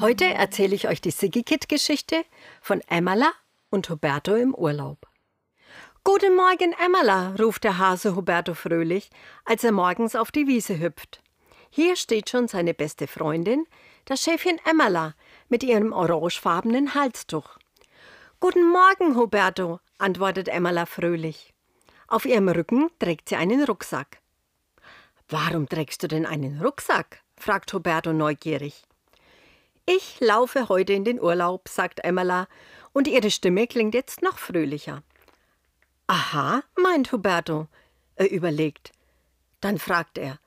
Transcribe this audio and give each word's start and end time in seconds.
Heute 0.00 0.26
erzähle 0.26 0.76
ich 0.76 0.86
euch 0.86 1.00
die 1.00 1.10
Siggi-Kit-Geschichte 1.10 2.24
von 2.60 2.80
Emmerla 2.82 3.32
und 3.68 3.90
Huberto 3.90 4.36
im 4.36 4.54
Urlaub. 4.54 5.08
Guten 6.04 6.36
Morgen, 6.36 6.72
Emmerla, 6.72 7.34
ruft 7.40 7.64
der 7.64 7.78
Hase 7.78 8.14
Huberto 8.14 8.54
fröhlich, 8.54 9.10
als 9.44 9.64
er 9.64 9.72
morgens 9.72 10.14
auf 10.14 10.30
die 10.30 10.46
Wiese 10.46 10.78
hüpft. 10.78 11.20
Hier 11.70 11.96
steht 11.96 12.30
schon 12.30 12.46
seine 12.46 12.74
beste 12.74 13.08
Freundin, 13.08 13.66
das 14.04 14.22
Schäfchen 14.22 14.60
Emmerla, 14.64 15.16
mit 15.48 15.64
ihrem 15.64 15.92
orangefarbenen 15.92 16.94
Halstuch. 16.94 17.58
Guten 18.38 18.70
Morgen, 18.70 19.16
Huberto, 19.16 19.80
antwortet 19.98 20.46
Emmerla 20.46 20.86
fröhlich. 20.86 21.52
Auf 22.06 22.24
ihrem 22.24 22.48
Rücken 22.48 22.88
trägt 23.00 23.28
sie 23.28 23.36
einen 23.36 23.64
Rucksack. 23.64 24.20
Warum 25.28 25.68
trägst 25.68 26.04
du 26.04 26.06
denn 26.06 26.24
einen 26.24 26.62
Rucksack? 26.62 27.20
fragt 27.36 27.72
Huberto 27.72 28.12
neugierig. 28.12 28.84
Ich 29.90 30.20
laufe 30.20 30.68
heute 30.68 30.92
in 30.92 31.04
den 31.04 31.18
Urlaub, 31.18 31.66
sagt 31.66 32.00
Emmerla, 32.00 32.46
und 32.92 33.08
ihre 33.08 33.30
Stimme 33.30 33.66
klingt 33.66 33.94
jetzt 33.94 34.20
noch 34.20 34.36
fröhlicher. 34.36 35.02
Aha, 36.06 36.62
meint 36.76 37.10
Huberto. 37.10 37.68
Er 38.14 38.30
überlegt. 38.30 38.92
Dann 39.62 39.78
fragt 39.78 40.18
er: 40.18 40.40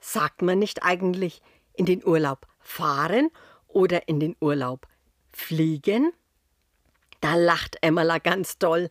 Sagt 0.00 0.42
man 0.42 0.58
nicht 0.58 0.82
eigentlich 0.82 1.42
in 1.74 1.86
den 1.86 2.04
Urlaub 2.04 2.48
fahren 2.58 3.30
oder 3.68 4.08
in 4.08 4.18
den 4.18 4.34
Urlaub 4.40 4.88
fliegen? 5.30 6.12
Da 7.20 7.36
lacht 7.36 7.76
Emmerla 7.82 8.18
ganz 8.18 8.58
doll. 8.58 8.88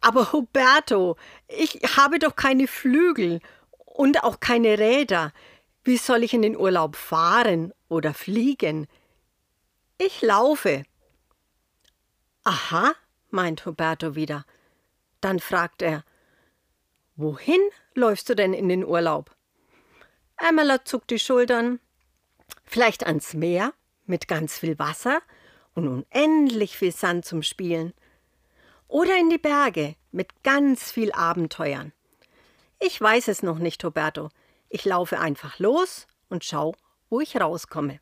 Aber 0.00 0.32
Huberto, 0.32 1.14
ich 1.46 1.74
habe 1.96 2.18
doch 2.18 2.34
keine 2.34 2.66
Flügel 2.66 3.38
und 3.84 4.24
auch 4.24 4.40
keine 4.40 4.80
Räder. 4.80 5.32
Wie 5.84 5.96
soll 5.96 6.24
ich 6.24 6.34
in 6.34 6.42
den 6.42 6.56
Urlaub 6.56 6.96
fahren 6.96 7.72
oder 7.88 8.14
fliegen? 8.14 8.88
Ich 10.00 10.22
laufe. 10.22 10.84
Aha, 12.44 12.94
meint 13.30 13.66
Huberto 13.66 14.14
wieder. 14.14 14.44
Dann 15.20 15.40
fragt 15.40 15.82
er, 15.82 16.04
Wohin 17.16 17.60
läufst 17.94 18.28
du 18.28 18.36
denn 18.36 18.54
in 18.54 18.68
den 18.68 18.84
Urlaub? 18.84 19.34
Emmerla 20.36 20.84
zuckt 20.84 21.10
die 21.10 21.18
Schultern. 21.18 21.80
Vielleicht 22.64 23.04
ans 23.06 23.34
Meer 23.34 23.74
mit 24.06 24.28
ganz 24.28 24.56
viel 24.56 24.78
Wasser 24.78 25.20
und 25.74 25.88
unendlich 25.88 26.78
viel 26.78 26.92
Sand 26.92 27.24
zum 27.24 27.42
Spielen. 27.42 27.92
Oder 28.86 29.18
in 29.18 29.30
die 29.30 29.38
Berge 29.38 29.96
mit 30.12 30.44
ganz 30.44 30.92
viel 30.92 31.10
Abenteuern. 31.10 31.92
Ich 32.78 33.00
weiß 33.00 33.26
es 33.26 33.42
noch 33.42 33.58
nicht, 33.58 33.84
Roberto. 33.84 34.28
Ich 34.68 34.84
laufe 34.84 35.18
einfach 35.18 35.58
los 35.58 36.06
und 36.28 36.44
schau, 36.44 36.76
wo 37.10 37.20
ich 37.20 37.40
rauskomme. 37.40 37.98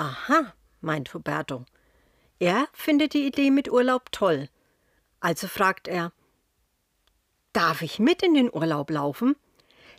Aha, 0.00 0.54
meint 0.80 1.14
Roberto. 1.14 1.66
Er 2.38 2.68
findet 2.72 3.12
die 3.12 3.26
Idee 3.26 3.50
mit 3.50 3.70
Urlaub 3.70 4.10
toll. 4.12 4.48
Also 5.20 5.46
fragt 5.46 5.88
er, 5.88 6.12
Darf 7.52 7.82
ich 7.82 7.98
mit 7.98 8.22
in 8.22 8.32
den 8.32 8.50
Urlaub 8.50 8.88
laufen? 8.88 9.36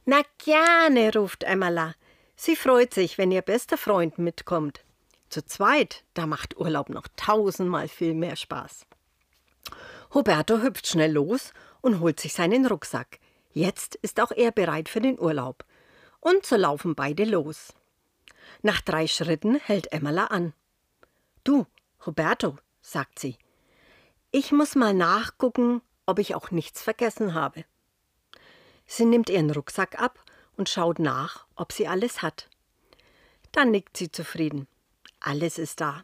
Na 0.06 0.24
gerne, 0.40 1.14
ruft 1.14 1.44
Emmerla. 1.44 1.94
Sie 2.36 2.56
freut 2.56 2.96
sich, 2.96 3.20
wenn 3.20 3.30
ihr 3.30 3.44
bester 3.44 3.78
Freund 3.78 4.18
mitkommt. 4.18 4.84
Zu 5.30 5.46
zweit, 5.46 6.04
da 6.16 6.26
macht 6.26 6.58
Urlaub 6.58 6.90
noch 6.90 7.08
tausendmal 7.16 7.88
viel 7.88 8.16
mehr 8.16 8.38
Spaß. 8.38 8.88
Huberto 10.16 10.64
hüpft 10.64 10.88
schnell 10.88 11.12
los 11.12 11.54
und 11.82 12.00
holt 12.00 12.20
sich 12.20 12.34
seinen 12.34 12.66
Rucksack. 12.66 13.20
Jetzt 13.52 13.98
ist 13.98 14.20
auch 14.20 14.32
er 14.32 14.52
bereit 14.52 14.90
für 14.90 15.00
den 15.00 15.20
Urlaub. 15.20 15.64
Und 16.20 16.44
so 16.44 16.56
laufen 16.56 16.96
beide 16.96 17.26
los. 17.26 17.76
Nach 18.62 18.82
drei 18.82 19.08
Schritten 19.08 19.56
hält 19.56 19.92
Emmerla 19.92 20.26
an. 20.26 20.54
Du, 21.44 21.66
Huberto, 22.06 22.58
sagt 22.82 23.20
sie, 23.20 23.38
ich 24.32 24.52
muss 24.52 24.76
mal 24.76 24.94
nachgucken, 24.94 25.82
ob 26.06 26.20
ich 26.20 26.36
auch 26.36 26.52
nichts 26.52 26.82
vergessen 26.82 27.34
habe. 27.34 27.66
Sie 28.86 29.06
nimmt 29.06 29.30
ihren 29.30 29.50
Rucksack 29.50 30.00
ab 30.00 30.24
und 30.58 30.70
schaut 30.70 31.00
nach, 31.00 31.48
ob 31.56 31.72
sie 31.72 31.88
alles 31.88 32.22
hat. 32.22 32.50
Dann 33.52 33.72
nickt 33.72 33.98
sie 33.98 34.12
zufrieden. 34.12 34.68
Alles 35.20 35.58
ist 35.58 35.82
da. 35.82 36.04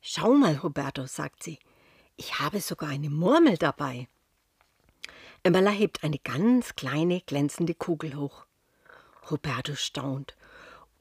Schau 0.00 0.32
mal, 0.34 0.62
Huberto, 0.62 1.06
sagt 1.06 1.42
sie, 1.42 1.58
ich 2.16 2.38
habe 2.38 2.60
sogar 2.60 2.88
eine 2.88 3.10
Murmel 3.10 3.58
dabei. 3.58 4.08
Emmerla 5.42 5.70
hebt 5.70 6.04
eine 6.04 6.18
ganz 6.18 6.76
kleine, 6.76 7.20
glänzende 7.22 7.74
Kugel 7.74 8.16
hoch. 8.16 8.46
Huberto 9.30 9.74
staunt. 9.74 10.36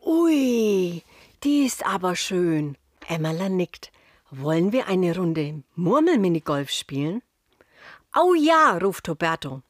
Ui, 0.09 1.03
die 1.44 1.66
ist 1.66 1.85
aber 1.85 2.16
schön. 2.16 2.78
Emmerla 3.09 3.50
nickt. 3.50 3.91
Wollen 4.31 4.72
wir 4.72 4.88
eine 4.88 5.13
Runde 5.13 5.63
Murmelminigolf 5.75 6.69
spielen? 6.69 7.22
Au 8.13 8.34
ja, 8.34 8.78
ruft 8.78 9.09
Huberto. 9.09 9.63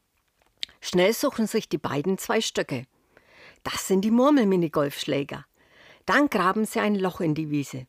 Schnell 0.80 1.14
suchen 1.14 1.48
sich 1.48 1.70
die 1.70 1.80
beiden 1.80 2.20
zwei 2.20 2.40
Stöcke. 2.40 2.86
Das 3.64 3.88
sind 3.88 4.02
die 4.02 4.12
Murmelminigolfschläger. 4.12 5.44
Dann 6.06 6.30
graben 6.30 6.66
sie 6.66 6.81
ein 6.81 6.94
Loch 6.94 7.19
in 7.19 7.34
die 7.34 7.50
Wiese. 7.50 7.88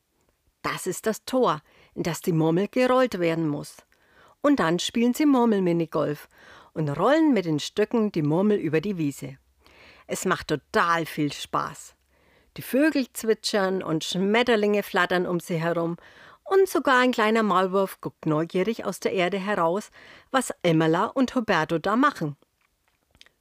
Das 0.62 0.86
ist 0.86 1.04
das 1.04 1.26
Tor, 1.26 1.60
in 1.94 2.02
das 2.02 2.22
die 2.22 2.32
Murmel 2.32 2.68
gerollt 2.68 3.18
werden 3.18 3.46
muss. 3.46 3.76
Und 4.40 4.58
dann 4.58 4.78
spielen 4.78 5.12
sie 5.12 5.26
Murmelminigolf 5.26 6.30
und 6.72 6.88
rollen 6.88 7.34
mit 7.34 7.44
den 7.44 7.60
Stöcken 7.60 8.10
die 8.10 8.22
Murmel 8.22 8.56
über 8.56 8.80
die 8.80 8.96
Wiese. 8.96 9.36
Es 10.06 10.24
macht 10.24 10.48
total 10.48 11.04
viel 11.04 11.30
Spaß. 11.30 11.94
Die 12.58 12.62
Vögel 12.62 13.06
zwitschern 13.12 13.84
und 13.84 14.02
Schmetterlinge 14.02 14.82
flattern 14.82 15.28
um 15.28 15.38
sie 15.38 15.60
herum 15.60 15.96
und 16.42 16.68
sogar 16.68 16.98
ein 16.98 17.12
kleiner 17.12 17.44
Maulwurf 17.44 18.00
guckt 18.00 18.26
neugierig 18.26 18.84
aus 18.84 18.98
der 18.98 19.12
Erde 19.12 19.38
heraus, 19.38 19.92
was 20.32 20.52
Emmerla 20.64 21.04
und 21.04 21.36
Huberto 21.36 21.78
da 21.78 21.94
machen. 21.94 22.36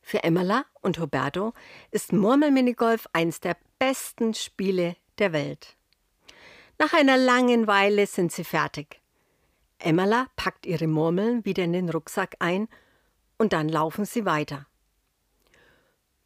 Für 0.03 0.23
Emmerla 0.23 0.65
und 0.81 0.99
Huberto 0.99 1.53
ist 1.89 2.13
Murmelminigolf 2.13 3.07
eins 3.11 3.39
der 3.39 3.57
besten 3.79 4.35
Spiele 4.35 4.95
der 5.17 5.33
Welt. 5.33 5.75
Nach 6.77 6.93
einer 6.93 7.17
langen 7.17 7.65
Weile 7.65 8.05
sind 8.05 8.31
sie 8.31 8.43
fertig. 8.43 9.01
Emmerla 9.79 10.27
packt 10.35 10.67
ihre 10.67 10.85
Murmeln 10.85 11.43
wieder 11.43 11.63
in 11.63 11.73
den 11.73 11.89
Rucksack 11.89 12.35
ein 12.37 12.67
und 13.39 13.51
dann 13.51 13.67
laufen 13.67 14.05
sie 14.05 14.25
weiter. 14.25 14.67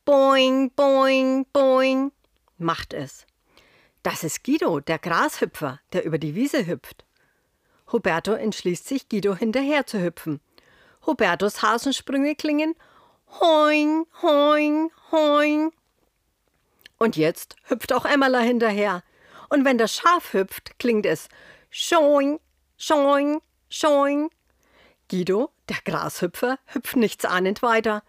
Boing, 0.04 0.72
boing, 0.72 1.46
boing, 1.54 2.12
macht 2.62 2.94
es. 2.94 3.26
Das 4.04 4.24
ist 4.24 4.44
Guido, 4.44 4.80
der 4.80 5.00
Grashüpfer, 5.00 5.80
der 5.94 6.06
über 6.06 6.18
die 6.18 6.36
Wiese 6.36 6.66
hüpft. 6.66 7.06
Huberto 7.92 8.34
entschließt 8.34 8.88
sich, 8.88 9.10
Guido 9.10 9.36
hinterher 9.36 9.86
zu 9.86 10.02
hüpfen. 10.02 10.40
Hubertos 11.06 11.62
Hasensprünge 11.62 12.36
klingen 12.36 12.76
Hoing, 13.40 14.06
hoing, 14.22 14.92
hoing. 15.12 15.72
Und 16.98 17.16
jetzt 17.16 17.56
hüpft 17.64 17.94
auch 17.94 18.06
Emmerla 18.06 18.40
hinterher. 18.40 19.04
Und 19.50 19.66
wenn 19.66 19.78
das 19.78 19.96
Schaf 19.96 20.34
hüpft, 20.34 20.78
klingt 20.80 21.06
es 21.06 21.30
Schoing, 21.70 22.40
Schoing, 22.78 23.42
Schoing. 23.70 24.30
Guido, 25.10 25.52
der 25.70 25.78
Grashüpfer, 25.84 26.60
hüpft 26.68 26.96
nichts 26.96 27.26
ahnend 27.26 27.62
weiter. 27.62 28.04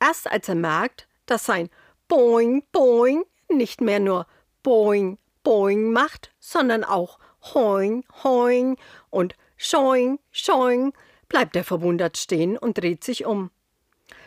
Erst 0.00 0.30
als 0.30 0.48
er 0.48 0.54
merkt, 0.54 1.08
dass 1.26 1.46
sein 1.46 1.68
Boing, 2.08 2.64
Boing 2.72 3.24
nicht 3.48 3.80
mehr 3.80 4.00
nur 4.00 4.26
Boing, 4.62 5.18
Boing 5.42 5.92
macht, 5.92 6.30
sondern 6.38 6.84
auch 6.84 7.18
Hoing, 7.54 8.04
Hoing 8.22 8.76
und 9.10 9.34
Schoing, 9.56 10.18
Schoing, 10.30 10.92
bleibt 11.28 11.56
er 11.56 11.64
verwundert 11.64 12.16
stehen 12.16 12.56
und 12.56 12.78
dreht 12.78 13.04
sich 13.04 13.24
um. 13.24 13.50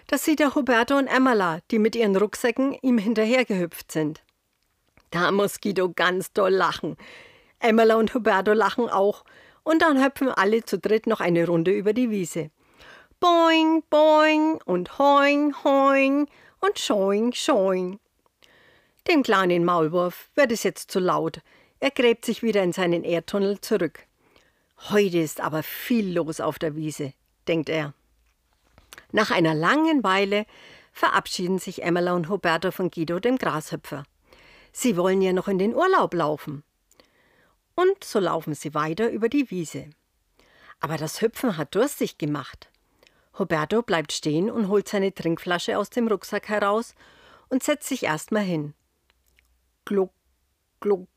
Das 0.07 0.25
sieht 0.25 0.39
er 0.39 0.55
Huberto 0.55 0.97
und 0.97 1.07
Emmerla, 1.07 1.59
die 1.71 1.79
mit 1.79 1.95
ihren 1.95 2.15
Rucksäcken 2.15 2.77
ihm 2.81 2.97
hinterhergehüpft 2.97 3.91
sind. 3.91 4.23
Da 5.09 5.31
muss 5.31 5.61
Guido 5.61 5.89
ganz 5.89 6.31
doll 6.33 6.53
lachen. 6.53 6.97
Emmerla 7.59 7.95
und 7.95 8.13
Huberto 8.13 8.53
lachen 8.53 8.89
auch. 8.89 9.23
Und 9.63 9.81
dann 9.83 10.03
hüpfen 10.03 10.29
alle 10.29 10.63
zu 10.63 10.79
dritt 10.79 11.05
noch 11.05 11.19
eine 11.19 11.45
Runde 11.45 11.71
über 11.71 11.93
die 11.93 12.09
Wiese. 12.09 12.49
Boing, 13.19 13.83
boing 13.89 14.59
und 14.65 14.97
hoing, 14.97 15.53
hoing 15.63 16.27
und 16.59 16.79
schoing, 16.79 17.33
schoing. 17.33 17.99
Dem 19.07 19.23
kleinen 19.23 19.65
Maulwurf 19.65 20.29
wird 20.35 20.51
es 20.51 20.63
jetzt 20.63 20.91
zu 20.91 20.99
laut. 20.99 21.41
Er 21.79 21.91
gräbt 21.91 22.23
sich 22.23 22.43
wieder 22.43 22.61
in 22.61 22.71
seinen 22.71 23.03
Erdtunnel 23.03 23.59
zurück. 23.59 24.05
Heute 24.89 25.17
ist 25.17 25.41
aber 25.41 25.63
viel 25.63 26.13
los 26.13 26.39
auf 26.39 26.59
der 26.59 26.75
Wiese, 26.75 27.13
denkt 27.47 27.69
er. 27.69 27.93
Nach 29.11 29.31
einer 29.31 29.55
langen 29.55 30.03
Weile 30.03 30.45
verabschieden 30.91 31.57
sich 31.57 31.83
Emmerla 31.83 32.13
und 32.13 32.29
Huberto 32.29 32.71
von 32.71 32.91
Guido, 32.91 33.19
dem 33.19 33.37
Grashüpfer. 33.37 34.03
Sie 34.71 34.95
wollen 34.97 35.21
ja 35.21 35.33
noch 35.33 35.47
in 35.47 35.57
den 35.57 35.75
Urlaub 35.75 36.13
laufen. 36.13 36.63
Und 37.75 38.03
so 38.03 38.19
laufen 38.19 38.53
sie 38.53 38.73
weiter 38.73 39.09
über 39.09 39.29
die 39.29 39.49
Wiese. 39.49 39.89
Aber 40.79 40.97
das 40.97 41.21
Hüpfen 41.21 41.57
hat 41.57 41.73
durstig 41.73 42.17
gemacht. 42.17 42.69
Huberto 43.37 43.81
bleibt 43.81 44.11
stehen 44.11 44.51
und 44.51 44.67
holt 44.67 44.87
seine 44.87 45.13
Trinkflasche 45.13 45.77
aus 45.77 45.89
dem 45.89 46.07
Rucksack 46.07 46.49
heraus 46.49 46.93
und 47.49 47.63
setzt 47.63 47.87
sich 47.87 48.03
erstmal 48.03 48.43
hin. 48.43 48.73
Gluck, 49.91 50.13
gluck, 50.79 51.09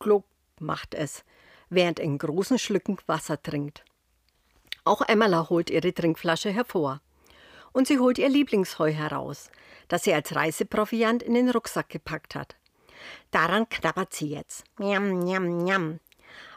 gluck 0.00 0.24
macht 0.58 0.92
es, 0.92 1.22
während 1.68 2.00
in 2.00 2.18
großen 2.18 2.58
Schlücken 2.58 2.98
Wasser 3.06 3.40
trinkt. 3.40 3.84
Auch 4.82 5.02
Emmerla 5.02 5.48
holt 5.48 5.70
ihre 5.70 5.94
Trinkflasche 5.94 6.50
hervor. 6.50 7.00
Und 7.70 7.86
sie 7.86 8.00
holt 8.00 8.18
ihr 8.18 8.28
Lieblingsheu 8.28 8.90
heraus, 8.90 9.52
das 9.86 10.02
sie 10.02 10.12
als 10.12 10.34
Reiseproviant 10.34 11.22
in 11.22 11.34
den 11.34 11.48
Rucksack 11.48 11.90
gepackt 11.90 12.34
hat. 12.34 12.56
Daran 13.30 13.68
knabbert 13.68 14.12
sie 14.12 14.30
jetzt. 14.30 14.64
Njam, 14.80 15.20
njam, 15.20 15.58
njam. 15.58 16.00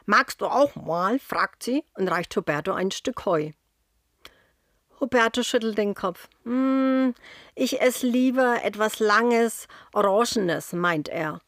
Magst 0.07 0.41
du 0.41 0.47
auch 0.47 0.75
mal? 0.75 1.19
fragt 1.19 1.61
sie 1.61 1.83
und 1.93 2.07
reicht 2.07 2.35
Huberto 2.35 2.73
ein 2.73 2.89
Stück 2.89 3.23
Heu. 3.27 3.51
Huberto 4.99 5.43
schüttelt 5.43 5.77
den 5.77 5.93
Kopf. 5.93 6.27
Hm, 6.43 7.13
ich 7.53 7.81
esse 7.81 8.07
lieber 8.07 8.63
etwas 8.63 8.97
Langes, 8.97 9.67
Orangenes, 9.93 10.73
meint 10.73 11.07
er 11.07 11.39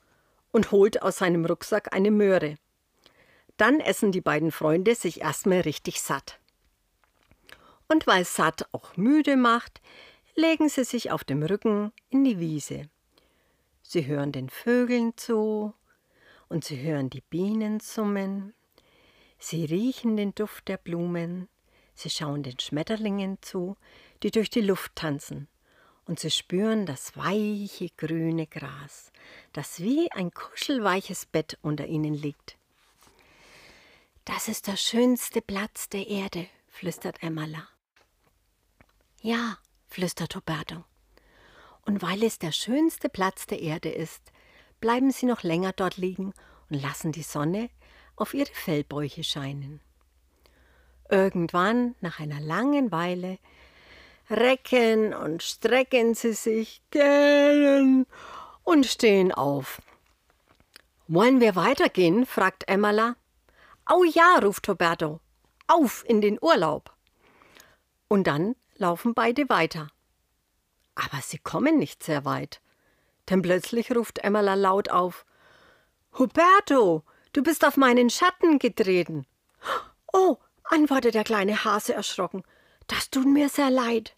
und 0.54 0.72
holt 0.72 1.02
aus 1.02 1.18
seinem 1.18 1.46
Rucksack 1.46 1.94
eine 1.94 2.12
Möhre. 2.12 2.56
Dann 3.58 3.82
essen 3.82 4.14
die 4.14 4.22
beiden 4.22 4.52
Freunde 4.52 4.96
sich 4.96 5.22
erstmal 5.22 5.62
richtig 5.62 6.02
satt. 6.02 6.40
Und 7.90 8.08
weil 8.08 8.24
satt 8.24 8.70
auch 8.72 8.96
müde 8.96 9.36
macht, 9.36 9.82
legen 10.36 10.70
sie 10.70 10.86
sich 10.86 11.12
auf 11.12 11.24
dem 11.24 11.44
Rücken 11.44 11.92
in 12.10 12.24
die 12.24 12.40
Wiese. 12.40 12.90
Sie 13.82 14.06
hören 14.06 14.32
den 14.32 14.50
Vögeln 14.50 15.18
zu 15.18 15.74
und 16.50 16.64
sie 16.64 16.82
hören 16.82 17.10
die 17.10 17.22
Bienen 17.22 17.80
summen. 17.80 18.54
Sie 19.38 19.66
riechen 19.66 20.16
den 20.16 20.34
Duft 20.34 20.68
der 20.68 20.78
Blumen, 20.78 21.50
sie 21.96 22.10
schauen 22.10 22.44
den 22.44 22.60
Schmetterlingen 22.60 23.40
zu, 23.42 23.76
die 24.22 24.32
durch 24.32 24.50
die 24.50 24.62
Luft 24.62 24.96
tanzen 24.96 25.48
und 26.06 26.20
sie 26.20 26.32
spüren 26.32 26.86
das 26.86 27.16
weiche 27.16 27.90
grüne 27.98 28.48
Gras, 28.48 29.12
das 29.54 29.80
wie 29.80 30.12
ein 30.12 30.32
kuschelweiches 30.32 31.26
Bett 31.26 31.58
unter 31.62 31.88
ihnen 31.88 32.14
liegt. 32.14 32.58
Das 34.26 34.48
ist 34.48 34.68
der 34.68 34.78
schönste 34.78 35.42
Platz 35.42 35.90
der 35.90 36.08
Erde, 36.08 36.48
flüstert 36.68 37.22
Emmerla. 37.22 37.68
Ja, 39.22 39.58
flüstert 39.88 40.36
Roberto. 40.36 40.84
Und 41.86 42.02
weil 42.02 42.24
es 42.24 42.40
der 42.40 42.52
schönste 42.52 43.10
Platz 43.10 43.48
der 43.48 43.62
Erde 43.62 43.90
ist, 43.90 44.32
bleiben 44.80 45.12
sie 45.12 45.26
noch 45.26 45.44
länger 45.44 45.74
dort 45.74 45.98
liegen 45.98 46.34
und 46.70 46.82
lassen 46.82 47.12
die 47.12 47.24
Sonne 47.24 47.70
auf 48.16 48.34
ihre 48.34 48.54
Fellbäuche 48.54 49.24
scheinen. 49.24 49.82
Irgendwann, 51.10 51.96
nach 52.02 52.20
einer 52.20 52.40
langen 52.40 52.92
Weile, 52.92 53.38
recken 54.30 55.14
und 55.14 55.44
strecken 55.44 56.16
sie 56.16 56.34
sich 56.34 56.82
gähnen 56.92 58.06
und 58.64 58.86
stehen 58.86 59.32
auf. 59.32 59.82
Wollen 61.08 61.42
wir 61.42 61.56
weitergehen? 61.56 62.26
fragt 62.26 62.68
Emmerla. 62.68 63.16
Au 63.86 64.04
ja, 64.04 64.40
ruft 64.42 64.68
Roberto. 64.70 65.20
Auf 65.68 66.04
in 66.08 66.22
den 66.22 66.38
Urlaub. 66.42 66.94
Und 68.08 68.28
dann 68.28 68.56
laufen 68.78 69.14
beide 69.14 69.50
weiter. 69.50 69.88
Aber 70.96 71.22
sie 71.22 71.38
kommen 71.40 71.78
nicht 71.78 72.04
sehr 72.04 72.26
weit. 72.26 72.62
Denn 73.30 73.42
plötzlich 73.42 73.94
ruft 73.96 74.20
Emmerla 74.20 74.56
laut 74.56 74.90
auf. 74.90 75.26
Huberto, 76.18 77.04
du 77.34 77.44
bist 77.44 77.66
auf 77.66 77.78
meinen 77.78 78.10
Schatten 78.10 78.60
getreten. 78.60 79.26
Oh, 80.12 80.38
antwortet 80.64 81.16
der 81.16 81.24
kleine 81.24 81.64
Hase 81.64 81.94
erschrocken. 81.94 82.44
Das 82.96 83.10
tut 83.10 83.26
mir 83.26 83.50
sehr 83.50 83.72
leid. 83.72 84.16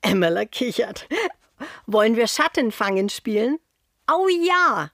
Emmerla 0.00 0.44
kichert. 0.44 1.08
Wollen 1.86 2.14
wir 2.14 2.28
Schattenfangen 2.28 3.08
spielen? 3.08 3.58
Oh 4.08 4.28
ja! 4.28 4.92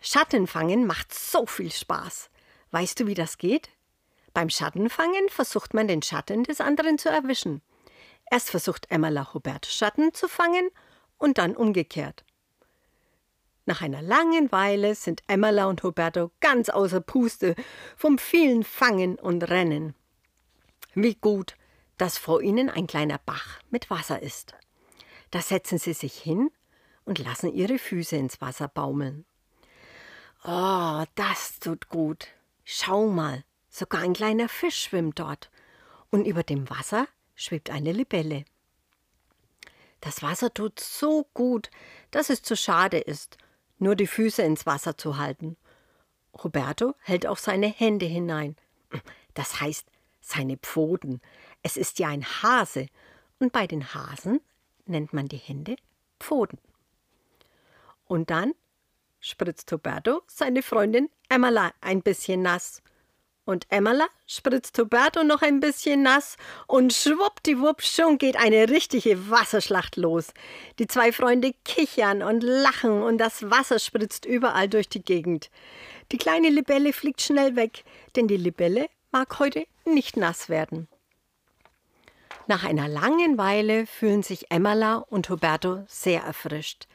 Schattenfangen 0.00 0.86
macht 0.86 1.12
so 1.12 1.46
viel 1.46 1.72
Spaß. 1.72 2.30
Weißt 2.70 3.00
du, 3.00 3.08
wie 3.08 3.14
das 3.14 3.38
geht? 3.38 3.70
Beim 4.34 4.50
Schattenfangen 4.50 5.30
versucht 5.30 5.74
man 5.74 5.88
den 5.88 6.00
Schatten 6.00 6.44
des 6.44 6.60
anderen 6.60 6.96
zu 6.96 7.08
erwischen. 7.08 7.60
Erst 8.30 8.50
versucht 8.50 8.88
Emmerla 8.88 9.34
Hubert 9.34 9.66
Schatten 9.66 10.14
zu 10.14 10.28
fangen 10.28 10.70
und 11.18 11.38
dann 11.38 11.56
umgekehrt. 11.56 12.24
Nach 13.66 13.82
einer 13.82 14.00
langen 14.00 14.52
Weile 14.52 14.94
sind 14.94 15.24
Emmerla 15.26 15.66
und 15.66 15.82
Huberto 15.82 16.30
ganz 16.38 16.68
außer 16.68 17.00
Puste 17.00 17.56
vom 17.96 18.16
vielen 18.16 18.62
Fangen 18.62 19.16
und 19.16 19.42
Rennen. 19.50 19.96
Wie 20.94 21.16
gut, 21.16 21.56
dass 21.98 22.18
vor 22.18 22.42
ihnen 22.42 22.68
ein 22.68 22.86
kleiner 22.86 23.18
Bach 23.18 23.60
mit 23.70 23.90
Wasser 23.90 24.22
ist. 24.22 24.54
Da 25.30 25.40
setzen 25.40 25.78
sie 25.78 25.92
sich 25.92 26.18
hin 26.18 26.50
und 27.04 27.18
lassen 27.18 27.52
ihre 27.52 27.78
Füße 27.78 28.16
ins 28.16 28.40
Wasser 28.40 28.68
baumeln. 28.68 29.24
Oh, 30.44 31.04
das 31.14 31.58
tut 31.60 31.88
gut. 31.88 32.28
Schau 32.64 33.06
mal, 33.06 33.44
sogar 33.68 34.02
ein 34.02 34.12
kleiner 34.12 34.48
Fisch 34.48 34.84
schwimmt 34.84 35.18
dort. 35.18 35.50
Und 36.10 36.26
über 36.26 36.42
dem 36.42 36.68
Wasser 36.68 37.06
schwebt 37.34 37.70
eine 37.70 37.92
Libelle. 37.92 38.44
Das 40.00 40.22
Wasser 40.22 40.52
tut 40.52 40.80
so 40.80 41.28
gut, 41.32 41.70
dass 42.10 42.28
es 42.28 42.42
zu 42.42 42.56
schade 42.56 42.98
ist, 42.98 43.38
nur 43.78 43.94
die 43.94 44.08
Füße 44.08 44.42
ins 44.42 44.66
Wasser 44.66 44.98
zu 44.98 45.16
halten. 45.16 45.56
Roberto 46.42 46.94
hält 47.00 47.26
auch 47.26 47.38
seine 47.38 47.68
Hände 47.68 48.06
hinein. 48.06 48.56
Das 49.34 49.60
heißt, 49.60 49.86
seine 50.20 50.56
Pfoten. 50.56 51.20
Es 51.62 51.76
ist 51.76 51.98
ja 51.98 52.08
ein 52.08 52.24
Hase, 52.24 52.86
und 53.38 53.52
bei 53.52 53.66
den 53.66 53.94
Hasen 53.94 54.40
nennt 54.86 55.12
man 55.12 55.28
die 55.28 55.36
Hände 55.36 55.76
Pfoten. 56.20 56.58
Und 58.06 58.30
dann 58.30 58.54
spritzt 59.20 59.72
Roberto 59.72 60.22
seine 60.26 60.62
Freundin 60.62 61.08
Emmerla 61.28 61.72
ein 61.80 62.02
bisschen 62.02 62.42
nass 62.42 62.82
und 63.44 63.66
Emmerla 63.70 64.06
spritzt 64.26 64.78
Huberto 64.78 65.24
noch 65.24 65.42
ein 65.42 65.60
bisschen 65.60 66.02
nass 66.02 66.36
und 66.66 66.92
schwuppdiwupp 66.92 67.82
schon 67.82 68.18
geht 68.18 68.36
eine 68.36 68.68
richtige 68.68 69.30
Wasserschlacht 69.30 69.96
los. 69.96 70.28
Die 70.78 70.86
zwei 70.86 71.12
Freunde 71.12 71.52
kichern 71.64 72.22
und 72.22 72.42
lachen 72.42 73.02
und 73.02 73.18
das 73.18 73.50
Wasser 73.50 73.78
spritzt 73.78 74.26
überall 74.26 74.68
durch 74.68 74.88
die 74.88 75.04
Gegend. 75.04 75.50
Die 76.12 76.18
kleine 76.18 76.50
Libelle 76.50 76.92
fliegt 76.92 77.20
schnell 77.20 77.56
weg, 77.56 77.84
denn 78.14 78.28
die 78.28 78.36
Libelle 78.36 78.86
mag 79.10 79.38
heute 79.38 79.66
nicht 79.84 80.16
nass 80.16 80.48
werden. 80.48 80.86
Nach 82.52 82.64
einer 82.64 82.86
langen 82.86 83.38
Weile 83.38 83.86
fühlen 83.86 84.22
sich 84.22 84.50
Emmerla 84.50 84.96
und 84.96 85.30
Huberto 85.30 85.86
sehr 85.88 86.22
erfrischt. 86.22 86.86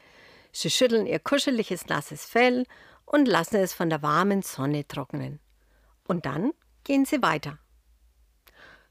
Sie 0.52 0.70
schütteln 0.70 1.04
ihr 1.04 1.18
kuscheliges 1.18 1.88
nasses 1.88 2.24
Fell 2.24 2.64
und 3.04 3.26
lassen 3.26 3.56
es 3.56 3.74
von 3.74 3.90
der 3.90 4.00
warmen 4.00 4.42
Sonne 4.42 4.86
trocknen. 4.86 5.40
Und 6.06 6.26
dann 6.26 6.52
gehen 6.84 7.04
sie 7.06 7.22
weiter. 7.22 7.58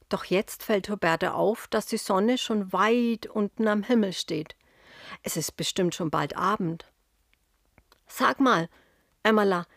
Doch 0.10 0.26
jetzt 0.26 0.62
fällt 0.62 0.90
Huberta 0.90 1.36
auf, 1.36 1.70
dass 1.70 1.86
die 1.86 1.96
Sonne 1.96 2.38
schon 2.38 2.74
weit 2.74 3.28
unten 3.28 3.70
am 3.70 3.84
Himmel 3.84 4.12
steht. 4.12 4.58
Es 5.24 5.38
ist 5.38 5.56
bestimmt 5.56 5.96
schon 5.96 6.12
bald 6.12 6.36
Abend. 6.36 6.92
Sag 8.08 8.42
mal, 8.42 8.68
Emmerla, 9.24 9.68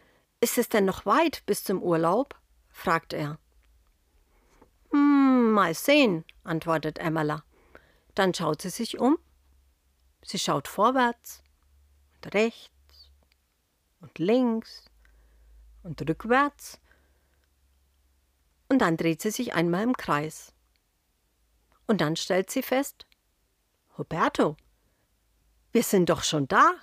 ist 0.41 0.59
es 0.59 0.69
denn 0.69 0.87
noch 0.87 1.07
weit 1.07 1.45
bis 1.47 1.63
zum 1.63 1.85
Urlaub? 1.85 2.35
fragt 2.69 3.13
er. 3.13 3.39
Hm, 4.91 5.53
mal 5.53 5.75
sehen, 5.75 6.25
antwortet 6.45 6.99
Emmerla. 6.99 7.45
Dann 8.15 8.35
schaut 8.35 8.63
sie 8.63 8.71
sich 8.71 8.99
um. 8.99 9.19
Sie 10.23 10.39
schaut 10.39 10.69
vorwärts 10.69 11.43
und 12.15 12.35
rechts 12.35 13.11
und 14.01 14.19
links 14.19 14.85
und 15.83 16.01
rückwärts 16.09 16.81
und 18.71 18.79
dann 18.79 18.97
dreht 18.97 19.21
sie 19.21 19.33
sich 19.33 19.53
einmal 19.53 19.83
im 19.83 19.97
Kreis. 19.97 20.55
Und 21.87 22.01
dann 22.01 22.15
stellt 22.15 22.51
sie 22.51 22.63
fest, 22.63 23.05
Roberto, 23.99 24.57
wir 25.73 25.83
sind 25.83 26.09
doch 26.09 26.23
schon 26.23 26.47
da. 26.47 26.75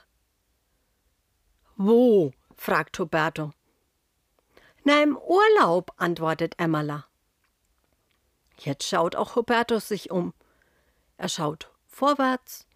Wo? 1.78 2.34
fragt 2.56 3.00
Roberto. 3.00 3.54
Na, 4.84 5.02
im 5.02 5.18
Urlaub, 5.18 5.94
antwortet 5.98 6.56
Emmerla. 6.60 7.07
Jetzt 8.60 8.88
schaut 8.88 9.16
auch 9.16 9.36
Roberto 9.36 9.80
sich 9.80 10.12
um. 10.12 10.34
Er 11.18 11.30
schaut 11.30 11.72
vorwärts 11.88 12.68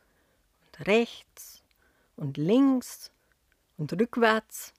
und 0.66 0.88
rechts 0.88 1.64
und 2.16 2.38
links 2.38 3.12
und 3.78 3.94
rückwärts 3.94 4.74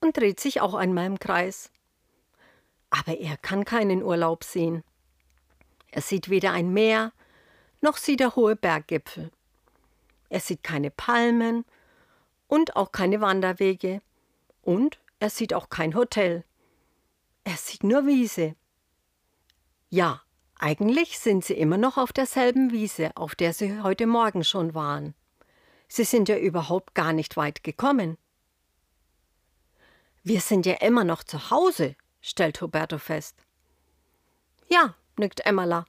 und 0.00 0.16
dreht 0.16 0.40
sich 0.40 0.60
auch 0.60 0.74
einmal 0.74 1.06
im 1.06 1.18
Kreis. 1.18 1.70
Aber 2.90 3.18
er 3.18 3.36
kann 3.36 3.64
keinen 3.64 4.02
Urlaub 4.02 4.44
sehen. 4.44 4.82
Er 5.90 6.02
sieht 6.02 6.28
weder 6.28 6.52
ein 6.52 6.72
Meer, 6.72 7.12
noch 7.80 7.96
sieht 7.96 8.20
er 8.20 8.36
hohe 8.36 8.56
Berggipfel. 8.56 9.30
Er 10.30 10.40
sieht 10.40 10.62
keine 10.62 10.90
Palmen 10.90 11.64
und 12.48 12.76
auch 12.76 12.92
keine 12.92 13.20
Wanderwege. 13.20 14.02
Und 14.62 14.98
er 15.20 15.30
sieht 15.30 15.54
auch 15.54 15.70
kein 15.70 15.94
Hotel. 15.94 16.44
Er 17.44 17.56
sieht 17.56 17.82
nur 17.82 18.06
Wiese. 18.06 18.54
Ja, 19.90 20.22
eigentlich 20.58 21.18
sind 21.18 21.44
sie 21.44 21.54
immer 21.54 21.78
noch 21.78 21.96
auf 21.96 22.12
derselben 22.12 22.72
Wiese, 22.72 23.16
auf 23.16 23.34
der 23.34 23.52
sie 23.52 23.80
heute 23.82 24.06
Morgen 24.06 24.44
schon 24.44 24.74
waren. 24.74 25.14
Sie 25.88 26.04
sind 26.04 26.28
ja 26.28 26.36
überhaupt 26.36 26.94
gar 26.94 27.12
nicht 27.12 27.36
weit 27.36 27.64
gekommen. 27.64 28.18
Wir 30.22 30.40
sind 30.40 30.66
ja 30.66 30.74
immer 30.74 31.04
noch 31.04 31.22
zu 31.22 31.50
Hause, 31.50 31.96
stellt 32.20 32.60
Huberto 32.60 32.98
fest. 32.98 33.36
Ja, 34.68 34.94
nickt 35.16 35.46
Emmala. 35.46 35.86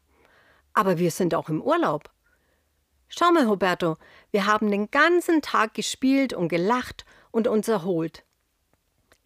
Aber 0.74 0.98
wir 0.98 1.12
sind 1.12 1.36
auch 1.36 1.50
im 1.50 1.62
Urlaub. 1.62 2.10
Schau 3.10 3.32
mal, 3.32 3.48
Huberto, 3.48 3.98
wir 4.32 4.46
haben 4.46 4.72
den 4.72 4.92
ganzen 4.92 5.42
Tag 5.42 5.74
gespielt 5.74 6.32
und 6.32 6.48
gelacht 6.48 7.06
und 7.32 7.48
uns 7.48 7.68
erholt. 7.68 8.24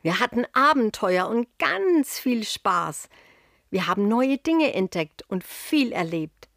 Wir 0.01 0.19
hatten 0.19 0.45
Abenteuer 0.53 1.27
und 1.27 1.47
ganz 1.59 2.17
viel 2.17 2.43
Spaß. 2.43 3.09
Wir 3.73 3.87
haben 3.87 4.07
neue 4.07 4.37
Dinge 4.37 4.71
entdeckt 4.75 5.23
und 5.29 5.43
viel 5.43 5.93
erlebt. 5.93 6.47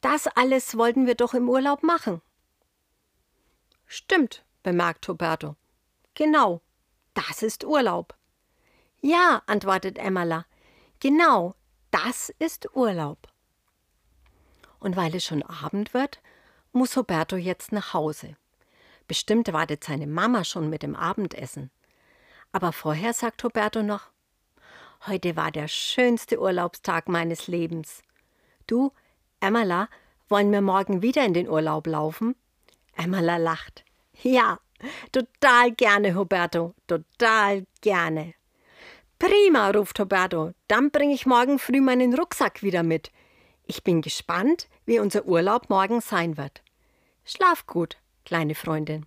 Das 0.00 0.28
alles 0.28 0.76
wollten 0.78 1.04
wir 1.04 1.16
doch 1.16 1.34
im 1.34 1.48
Urlaub 1.48 1.82
machen. 1.82 2.22
Stimmt, 3.86 4.44
bemerkt 4.62 5.08
Huberto. 5.08 5.56
Genau, 6.14 6.60
das 7.12 7.42
ist 7.42 7.64
Urlaub. 7.64 8.14
Ja, 9.00 9.42
antwortet 9.46 9.98
Emmala. 9.98 10.46
Genau, 11.00 11.56
das 11.90 12.32
ist 12.38 12.68
Urlaub. 12.72 13.26
Und 14.78 14.94
weil 14.94 15.16
es 15.16 15.24
schon 15.24 15.42
Abend 15.42 15.92
wird, 15.92 16.22
muss 16.70 16.96
Roberto 16.96 17.34
jetzt 17.34 17.72
nach 17.72 17.94
Hause. 17.94 18.36
Bestimmt 19.08 19.52
wartet 19.52 19.82
seine 19.82 20.06
Mama 20.06 20.44
schon 20.44 20.70
mit 20.70 20.84
dem 20.84 20.94
Abendessen. 20.94 21.72
Aber 22.52 22.70
vorher 22.70 23.12
sagt 23.12 23.42
Roberto 23.42 23.82
noch: 23.82 24.12
Heute 25.06 25.36
war 25.36 25.50
der 25.50 25.68
schönste 25.68 26.40
Urlaubstag 26.40 27.08
meines 27.08 27.46
Lebens. 27.46 28.02
Du, 28.66 28.92
Emmerla, 29.40 29.88
wollen 30.28 30.50
wir 30.50 30.60
morgen 30.60 31.02
wieder 31.02 31.24
in 31.24 31.34
den 31.34 31.48
Urlaub 31.48 31.86
laufen? 31.86 32.34
Emmerla 32.96 33.36
lacht. 33.36 33.84
Ja, 34.22 34.58
total 35.12 35.72
gerne, 35.72 36.14
Roberto, 36.14 36.74
total 36.86 37.64
gerne. 37.80 38.34
Prima, 39.18 39.70
ruft 39.70 39.98
Roberto, 40.00 40.52
dann 40.66 40.90
bringe 40.90 41.14
ich 41.14 41.26
morgen 41.26 41.58
früh 41.58 41.80
meinen 41.80 42.14
Rucksack 42.14 42.62
wieder 42.62 42.82
mit. 42.82 43.10
Ich 43.66 43.84
bin 43.84 44.02
gespannt, 44.02 44.68
wie 44.84 44.98
unser 44.98 45.26
Urlaub 45.26 45.70
morgen 45.70 46.00
sein 46.00 46.36
wird. 46.36 46.62
Schlaf 47.24 47.66
gut, 47.66 47.96
kleine 48.24 48.54
Freundin. 48.54 49.06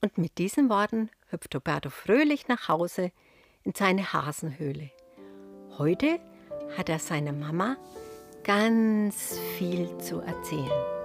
Und 0.00 0.18
mit 0.18 0.38
diesen 0.38 0.68
Worten 0.68 1.10
hüpft 1.30 1.54
Roberto 1.54 1.90
fröhlich 1.90 2.46
nach 2.48 2.68
Hause 2.68 3.10
in 3.64 3.72
seine 3.74 4.12
Hasenhöhle. 4.12 4.90
Heute 5.78 6.18
hat 6.76 6.88
er 6.88 6.98
seiner 6.98 7.32
Mama 7.32 7.76
ganz 8.44 9.38
viel 9.56 9.96
zu 9.98 10.20
erzählen. 10.20 10.97